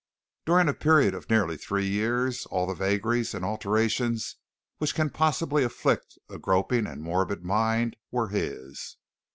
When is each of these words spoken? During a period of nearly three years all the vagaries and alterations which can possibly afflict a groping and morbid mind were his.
During 0.47 0.67
a 0.67 0.73
period 0.73 1.13
of 1.13 1.29
nearly 1.29 1.57
three 1.57 1.87
years 1.87 2.47
all 2.47 2.65
the 2.65 2.73
vagaries 2.73 3.35
and 3.35 3.45
alterations 3.45 4.37
which 4.79 4.95
can 4.95 5.11
possibly 5.11 5.63
afflict 5.63 6.17
a 6.27 6.39
groping 6.39 6.87
and 6.87 7.03
morbid 7.03 7.43
mind 7.45 7.97
were 8.09 8.29
his. 8.29 8.97